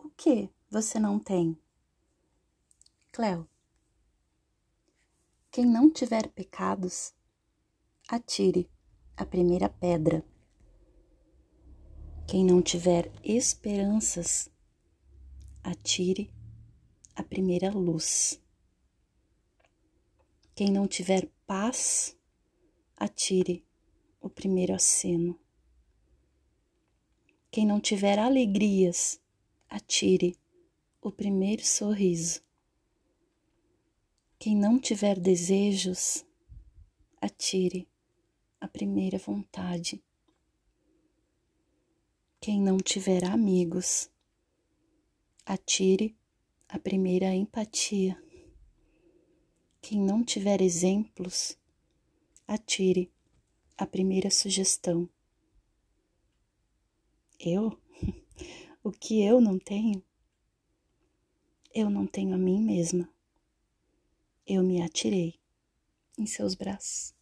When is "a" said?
9.16-9.26, 17.16-17.24, 38.60-38.68, 46.68-46.78, 53.76-53.86, 62.34-62.38